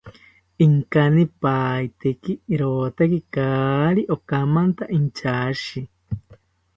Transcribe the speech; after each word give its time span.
Inkanipaeteki 0.65 2.33
rotaki 2.61 3.19
kaari 3.33 4.01
okamanta 4.15 4.83
inchashi 4.97 5.79